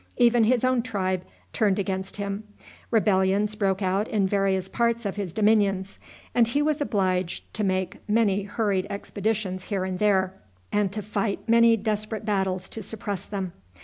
Even 0.17 0.45
his 0.45 0.63
own 0.65 0.81
tribe 0.81 1.23
turned 1.53 1.77
against 1.77 2.15
him. 2.17 2.43
Rebellions 2.89 3.53
broke 3.53 3.83
out 3.83 4.07
in 4.07 4.25
various 4.27 4.67
parts 4.67 5.05
of 5.05 5.15
his 5.15 5.31
dominions; 5.31 5.99
and 6.33 6.47
he 6.47 6.59
was 6.59 6.81
obliged 6.81 7.53
to 7.53 7.63
make 7.63 7.97
many 8.09 8.41
hurried 8.41 8.87
expeditions 8.89 9.65
here 9.65 9.83
and 9.85 9.99
there, 9.99 10.33
and 10.71 10.91
to 10.91 11.03
fight 11.03 11.47
many 11.47 11.77
desperate 11.77 12.25
battles 12.25 12.67
to 12.69 12.81
suppress 12.81 13.25
them. 13.27 13.53